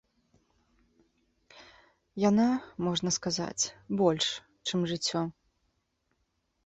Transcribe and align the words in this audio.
Яна, 2.29 2.47
можна 2.87 3.09
сказаць, 3.21 3.63
больш, 4.03 4.25
чым 4.71 4.79
жыццё. 4.93 5.21